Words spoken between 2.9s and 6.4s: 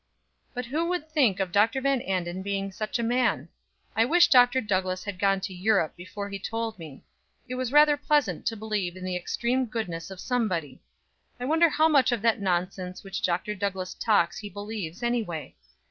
a man? I wish Dr. Douglass had gone to Europe before he